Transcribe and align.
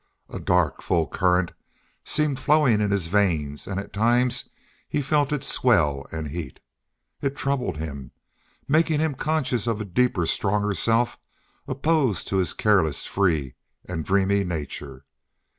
A 0.29 0.39
dark, 0.39 0.81
full 0.81 1.05
current 1.05 1.51
seemed 2.03 2.39
flowing 2.39 2.81
in 2.81 2.89
his 2.89 3.05
veins, 3.05 3.67
and 3.67 3.79
at 3.79 3.93
times 3.93 4.49
he 4.89 4.99
felt 4.99 5.31
it 5.31 5.43
swell 5.43 6.07
and 6.11 6.29
heat. 6.29 6.59
It 7.21 7.35
troubled 7.37 7.77
him, 7.77 8.09
making 8.67 8.99
him 8.99 9.13
conscious 9.13 9.67
of 9.67 9.79
a 9.79 9.85
deeper, 9.85 10.25
stronger 10.25 10.73
self, 10.73 11.19
opposed 11.67 12.27
to 12.29 12.37
his 12.37 12.55
careless, 12.55 13.05
free, 13.05 13.53
and 13.85 14.03
dreamy 14.03 14.43
nature. 14.43 15.05